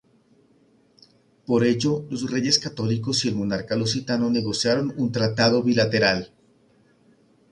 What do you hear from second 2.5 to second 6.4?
Católicos y el monarca lusitano negociaron un tratado bilateral.